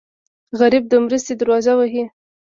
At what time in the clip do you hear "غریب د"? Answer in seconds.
0.59-0.93